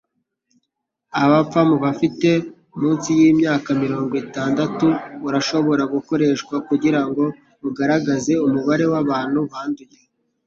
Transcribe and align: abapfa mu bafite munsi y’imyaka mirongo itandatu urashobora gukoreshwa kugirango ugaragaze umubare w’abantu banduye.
abapfa 1.23 1.61
mu 1.69 1.77
bafite 1.83 2.29
munsi 2.79 3.09
y’imyaka 3.19 3.69
mirongo 3.83 4.13
itandatu 4.23 4.85
urashobora 5.27 5.83
gukoreshwa 5.93 6.55
kugirango 6.67 7.23
ugaragaze 7.67 8.33
umubare 8.47 8.85
w’abantu 8.91 9.39
banduye. 9.51 9.99